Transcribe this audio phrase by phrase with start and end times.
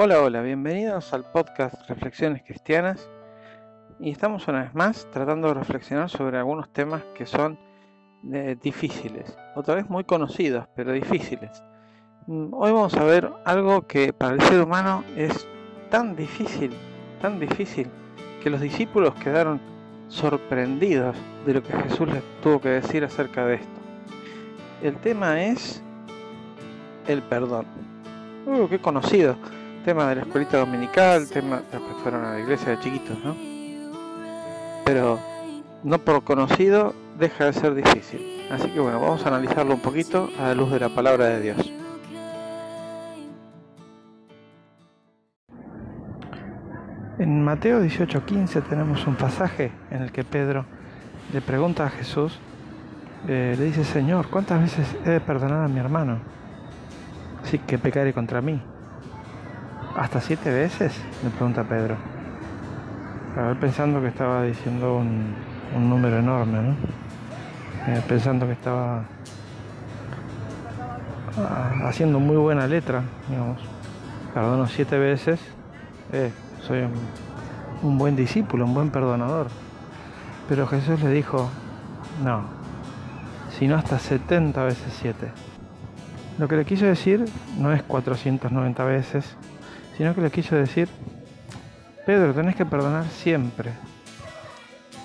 [0.00, 3.10] Hola, hola, bienvenidos al podcast Reflexiones Cristianas
[3.98, 7.58] y estamos una vez más tratando de reflexionar sobre algunos temas que son
[8.32, 11.64] eh, difíciles, otra vez muy conocidos, pero difíciles.
[12.28, 15.48] Mm, hoy vamos a ver algo que para el ser humano es
[15.90, 16.70] tan difícil,
[17.20, 17.88] tan difícil,
[18.40, 19.60] que los discípulos quedaron
[20.06, 23.80] sorprendidos de lo que Jesús les tuvo que decir acerca de esto.
[24.80, 25.82] El tema es
[27.08, 27.66] el perdón.
[28.46, 29.36] Uh, qué conocido
[29.88, 33.18] tema de la escuelita dominical, tema de los que fueron a la iglesia de chiquitos,
[33.24, 33.34] ¿no?
[34.84, 35.18] Pero
[35.82, 38.20] no por conocido deja de ser difícil.
[38.50, 41.40] Así que bueno, vamos a analizarlo un poquito a la luz de la palabra de
[41.40, 41.72] Dios.
[47.18, 50.66] En Mateo 18:15 tenemos un pasaje en el que Pedro
[51.32, 52.38] le pregunta a Jesús,
[53.26, 56.18] eh, le dice, Señor, ¿cuántas veces he de perdonar a mi hermano?
[57.42, 58.60] Así que pecaré contra mí.
[59.98, 60.92] ¿Hasta siete veces?
[61.24, 61.96] Me pregunta Pedro.
[63.34, 65.34] Ver, pensando que estaba diciendo un,
[65.90, 66.76] número enorme, ¿no?
[67.88, 69.02] Eh, pensando que estaba
[71.36, 73.58] ah, haciendo muy buena letra, digamos.
[74.32, 75.40] Perdono siete veces.
[76.12, 76.30] Eh,
[76.62, 76.92] soy un,
[77.82, 79.48] un buen discípulo, un buen perdonador.
[80.48, 81.50] Pero Jesús le dijo,
[82.22, 82.44] no,
[83.58, 85.26] sino hasta 70 veces 7.
[86.38, 87.24] Lo que le quiso decir
[87.58, 89.36] no es 490 veces,
[89.98, 90.88] sino que le quiso decir,
[92.06, 93.72] Pedro, tenés que perdonar siempre.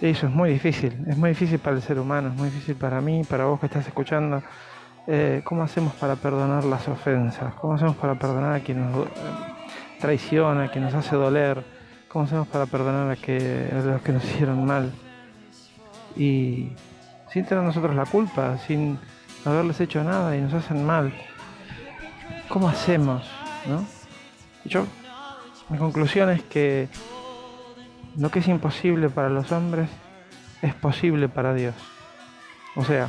[0.00, 3.00] eso es muy difícil, es muy difícil para el ser humano, es muy difícil para
[3.00, 4.42] mí, para vos que estás escuchando.
[5.08, 7.54] Eh, ¿Cómo hacemos para perdonar las ofensas?
[7.54, 9.10] ¿Cómo hacemos para perdonar a quien nos eh,
[10.00, 11.64] traiciona, a quien nos hace doler?
[12.08, 14.92] ¿Cómo hacemos para perdonar a, que, a los que nos hicieron mal?
[16.16, 16.70] Y
[17.32, 18.98] sin tener nosotros la culpa, sin
[19.44, 21.12] haberles hecho nada y nos hacen mal.
[22.48, 23.28] ¿Cómo hacemos?
[23.68, 23.95] ¿no?
[24.68, 24.86] Yo,
[25.68, 26.88] mi conclusión es que
[28.16, 29.88] lo que es imposible para los hombres
[30.62, 31.74] es posible para Dios.
[32.74, 33.08] O sea,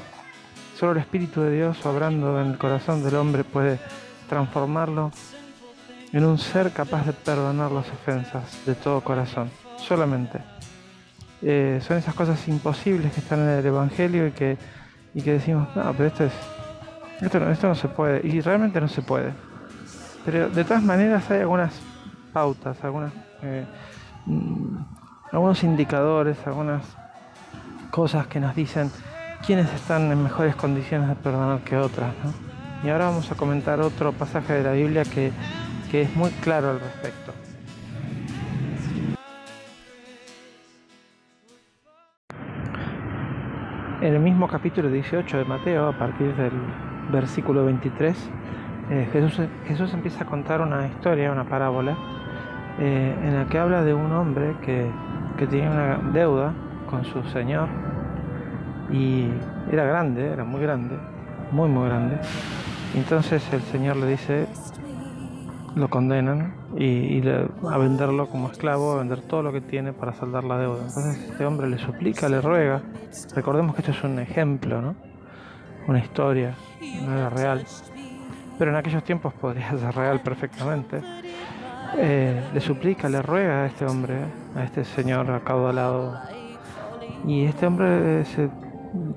[0.78, 3.80] solo el Espíritu de Dios obrando en el corazón del hombre puede
[4.30, 5.12] transformarlo
[6.14, 10.40] en un ser capaz de perdonar las ofensas de todo corazón, solamente.
[11.42, 14.58] Eh, son esas cosas imposibles que están en el Evangelio y que,
[15.14, 16.34] y que decimos, no, pero esto, es,
[17.22, 19.34] esto, no, esto no se puede, y realmente no se puede.
[20.28, 21.72] Pero de todas maneras hay algunas
[22.34, 23.64] pautas, algunas, eh,
[24.26, 24.76] mm,
[25.32, 26.84] algunos indicadores, algunas
[27.92, 28.92] cosas que nos dicen
[29.46, 32.14] quiénes están en mejores condiciones de perdonar que otras.
[32.84, 35.32] Y ahora vamos a comentar otro pasaje de la Biblia que,
[35.90, 37.32] que es muy claro al respecto.
[44.02, 46.52] En el mismo capítulo 18 de Mateo, a partir del
[47.14, 48.30] versículo 23,
[48.90, 51.98] eh, Jesús, Jesús, empieza a contar una historia, una parábola,
[52.80, 54.90] eh, en la que habla de un hombre que,
[55.38, 56.54] que tenía una deuda
[56.90, 57.68] con su Señor
[58.92, 59.28] y
[59.72, 60.96] era grande, era muy grande,
[61.52, 62.18] muy muy grande.
[62.96, 64.48] Entonces el Señor le dice,
[65.76, 70.46] lo condenan y, a venderlo como esclavo, a vender todo lo que tiene para saldar
[70.46, 70.84] la deuda.
[70.88, 72.82] Entonces este hombre le suplica, le ruega.
[73.36, 74.96] Recordemos que esto es un ejemplo, ¿no?
[75.88, 76.56] Una historia,
[77.06, 77.66] no era real
[78.58, 81.02] pero en aquellos tiempos podría ser real perfectamente.
[81.98, 84.16] Eh, le suplica, le ruega a este hombre,
[84.56, 86.20] a este señor acaudalado,
[87.26, 88.50] y este hombre se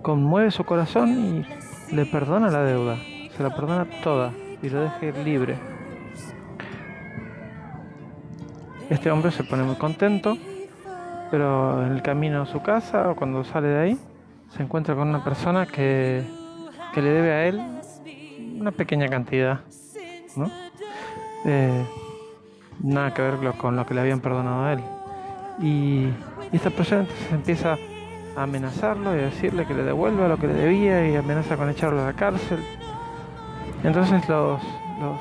[0.03, 2.97] conmueve su corazón y le perdona la deuda,
[3.37, 5.57] se la perdona toda y lo deja libre.
[8.89, 10.37] Este hombre se pone muy contento,
[11.31, 13.99] pero en el camino a su casa o cuando sale de ahí,
[14.51, 16.25] se encuentra con una persona que,
[16.93, 17.63] que le debe a él
[18.61, 19.61] una pequeña cantidad,
[20.37, 20.51] ¿no?
[21.47, 21.85] Eh,
[22.83, 24.81] nada que ver con lo que le habían perdonado a él.
[25.61, 26.09] Y,
[26.53, 27.77] esta persona entonces empieza
[28.37, 31.71] a amenazarlo y a decirle que le devuelva lo que le debía y amenaza con
[31.71, 32.59] echarlo a la cárcel.
[33.85, 34.61] Entonces los,
[35.01, 35.21] los,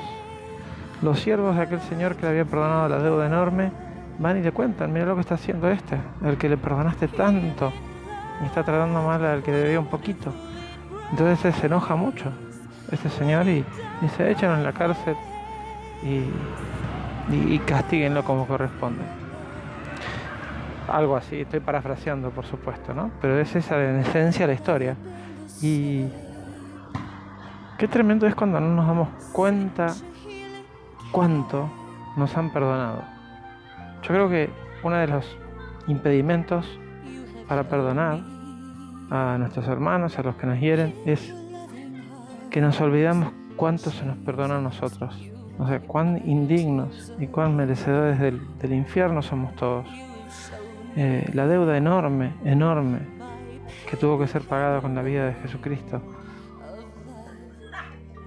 [1.02, 3.70] los siervos de aquel señor que le había perdonado la deuda enorme
[4.18, 7.72] van y le cuentan, mira lo que está haciendo este, el que le perdonaste tanto
[8.42, 10.32] y está tratando mal al que debía un poquito.
[11.12, 12.32] Entonces se enoja mucho
[12.92, 13.64] este señor y,
[14.16, 15.14] se echan en la cárcel
[16.02, 16.24] y,
[17.34, 19.02] y, castíguenlo como corresponde.
[20.88, 23.10] Algo así, estoy parafraseando por supuesto, ¿no?
[23.20, 24.96] Pero es esa en esencia la historia.
[25.62, 26.06] Y
[27.78, 29.94] qué tremendo es cuando no nos damos cuenta
[31.12, 31.70] cuánto
[32.16, 33.02] nos han perdonado.
[34.02, 34.50] Yo creo que
[34.82, 35.36] uno de los
[35.86, 36.66] impedimentos
[37.48, 38.20] para perdonar
[39.10, 41.34] a nuestros hermanos, a los que nos hieren, es
[42.50, 45.16] que nos olvidamos cuánto se nos perdona a nosotros.
[45.58, 49.86] O sea, cuán indignos y cuán merecedores del, infierno somos todos.
[50.96, 52.98] Eh, la deuda enorme, enorme,
[53.88, 56.02] que tuvo que ser pagada con la vida de Jesucristo,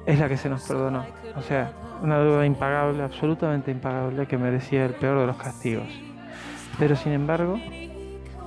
[0.06, 1.06] es la que se nos perdonó.
[1.36, 5.88] O sea, una deuda impagable, absolutamente impagable, que merecía el peor de los castigos.
[6.80, 7.58] Pero sin embargo,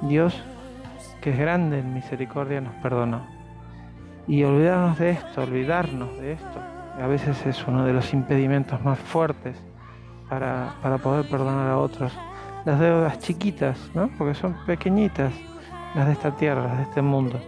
[0.02, 0.42] Dios,
[1.20, 3.35] que es grande en misericordia, nos perdonó.
[4.28, 6.60] Y olvidarnos de esto, olvidarnos de esto,
[7.00, 9.56] a veces es uno de los impedimentos más fuertes
[10.28, 12.12] para, poder perdonar a otros.
[12.64, 14.10] Las deudas chiquitas, ¿no?
[14.18, 15.32] Porque son pequeñitas,
[15.94, 17.40] las de esta tierra, las de este mundo.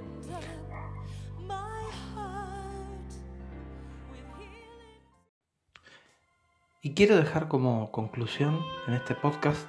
[6.81, 9.67] Y quiero dejar como conclusión en este podcast,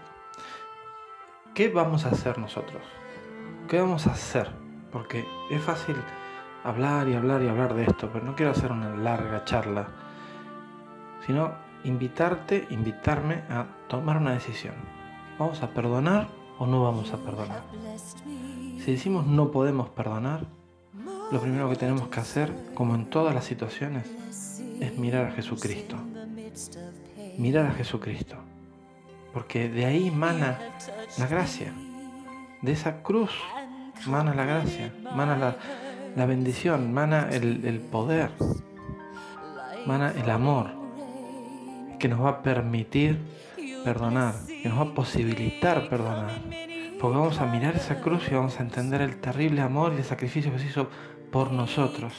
[1.56, 2.84] ¿qué vamos a hacer nosotros?
[3.68, 4.52] ¿Qué vamos a hacer?
[4.92, 5.96] Porque es fácil
[6.64, 9.88] hablar y hablar y hablar de esto, pero no quiero hacer una larga charla,
[11.26, 11.52] sino
[11.84, 14.76] invitarte, invitarme a tomar una decisión.
[15.38, 16.28] ¿Vamos a perdonar
[16.58, 17.64] o no vamos a perdonar?
[18.26, 20.46] Si decimos no podemos perdonar,
[21.32, 24.10] lo primero que tenemos que hacer, como en todas las situaciones,
[24.80, 25.96] es mirar a Jesucristo.
[27.38, 28.36] Mirar a Jesucristo.
[29.34, 30.60] Porque de ahí mana
[31.18, 31.74] la gracia.
[32.62, 33.32] De esa cruz
[34.08, 35.58] mana la gracia, mana la,
[36.16, 38.32] la bendición, mana el, poder,
[39.86, 40.72] mana el amor,
[42.00, 43.20] que nos va a permitir
[43.84, 46.32] perdonar, que nos va a posibilitar perdonar.
[47.00, 50.04] Porque vamos a mirar esa cruz y vamos a entender el terrible amor y el
[50.04, 50.90] sacrificio que se hizo
[51.32, 52.14] por nosotros.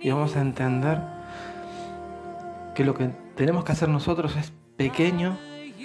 [0.00, 1.00] Y vamos a entender
[2.74, 5.36] que lo que tenemos que hacer nosotros es pequeño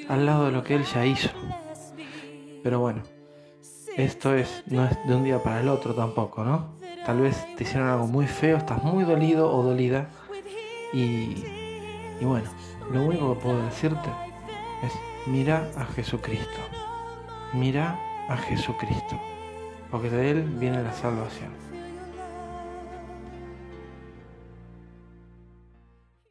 [0.07, 1.29] al lado de lo que Él ya hizo.
[2.63, 3.03] Pero bueno,
[3.97, 6.80] esto es, no es de un día para el otro tampoco, ¿no?
[7.05, 10.07] Tal vez te hicieron algo muy feo, estás muy dolido o dolida.
[10.93, 11.43] Y,
[12.19, 12.49] y bueno,
[12.91, 14.09] lo único que puedo decirte
[14.83, 14.91] es
[15.27, 16.59] mira a Jesucristo.
[17.53, 17.99] Mira
[18.29, 19.19] a Jesucristo.
[19.89, 21.70] Porque de Él viene la salvación.